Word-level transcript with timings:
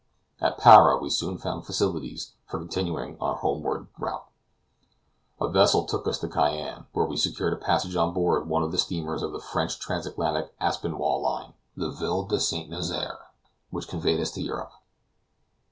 At 0.39 0.57
Para 0.57 0.97
we 0.97 1.11
soon 1.11 1.37
found 1.37 1.63
facilities 1.63 2.33
for 2.47 2.57
continuing 2.57 3.19
our 3.21 3.35
homeward 3.35 3.85
route. 3.99 4.25
A 5.39 5.47
vessel 5.47 5.85
took 5.85 6.07
us 6.07 6.17
to 6.21 6.27
Cayenne, 6.27 6.87
where 6.93 7.05
we 7.05 7.15
secured 7.15 7.53
a 7.53 7.55
passage 7.55 7.95
on 7.95 8.11
board 8.11 8.49
one 8.49 8.63
of 8.63 8.71
the 8.71 8.79
steamers 8.79 9.21
of 9.21 9.31
the 9.31 9.39
French 9.39 9.77
Transatlantic 9.77 10.55
Aspinwall 10.59 11.21
line, 11.21 11.53
the 11.77 11.91
Ville 11.91 12.23
de 12.23 12.39
St. 12.39 12.67
Nazaire, 12.67 13.27
which 13.69 13.87
conveyed 13.87 14.19
us 14.19 14.31
to 14.31 14.41
Europe. 14.41 14.71